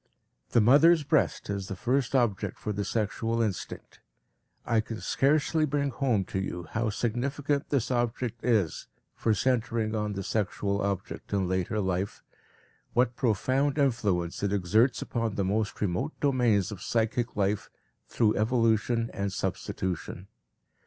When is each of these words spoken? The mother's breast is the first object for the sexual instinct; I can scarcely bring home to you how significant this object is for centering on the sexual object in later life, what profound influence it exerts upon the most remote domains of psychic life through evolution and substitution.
The 0.49 0.61
mother's 0.61 1.03
breast 1.03 1.47
is 1.47 1.67
the 1.67 1.75
first 1.75 2.15
object 2.15 2.57
for 2.57 2.73
the 2.73 2.83
sexual 2.83 3.39
instinct; 3.39 3.99
I 4.65 4.81
can 4.81 4.99
scarcely 4.99 5.63
bring 5.63 5.91
home 5.91 6.25
to 6.25 6.39
you 6.39 6.63
how 6.71 6.89
significant 6.89 7.69
this 7.69 7.91
object 7.91 8.43
is 8.43 8.87
for 9.13 9.35
centering 9.35 9.93
on 9.93 10.13
the 10.13 10.23
sexual 10.23 10.81
object 10.81 11.33
in 11.33 11.47
later 11.47 11.79
life, 11.79 12.23
what 12.93 13.15
profound 13.15 13.77
influence 13.77 14.41
it 14.41 14.51
exerts 14.51 15.03
upon 15.03 15.35
the 15.35 15.45
most 15.45 15.79
remote 15.79 16.19
domains 16.19 16.71
of 16.71 16.81
psychic 16.81 17.35
life 17.35 17.69
through 18.07 18.35
evolution 18.35 19.11
and 19.13 19.31
substitution. 19.31 20.27